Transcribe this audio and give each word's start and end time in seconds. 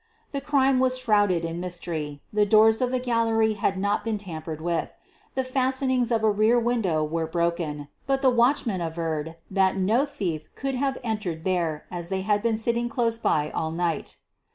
The 0.31 0.41
crime 0.41 0.79
was 0.79 0.97
shrouded 0.97 1.45
in 1.45 1.59
mystery. 1.59 2.23
The 2.33 2.43
doors 2.47 2.81
of 2.81 2.89
the 2.89 2.97
gallery 2.97 3.53
had 3.53 3.77
not 3.77 4.03
been 4.03 4.17
tampered 4.17 4.59
with. 4.59 4.89
The 5.35 5.43
fastenings 5.43 6.11
of 6.11 6.23
a 6.23 6.31
rear 6.31 6.57
window 6.59 7.03
were 7.03 7.27
broken, 7.27 7.87
but 8.07 8.23
the 8.23 8.31
watchmen 8.31 8.81
averred 8.81 9.35
that 9.51 9.77
no 9.77 10.07
thief 10.07 10.47
could 10.55 10.73
have 10.73 10.97
entered 11.03 11.43
there 11.45 11.85
as 11.91 12.07
they 12.09 12.21
had 12.21 12.41
been 12.41 12.57
sitting 12.57 12.89
close 12.89 13.19
by 13.19 13.51
all 13.51 13.69
night. 13.69 14.17